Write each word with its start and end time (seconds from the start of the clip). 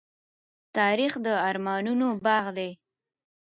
تاریخ 0.77 1.13
د 1.25 1.27
ارمانونو 1.49 2.07
باغ 2.25 2.45
دی. 2.57 2.69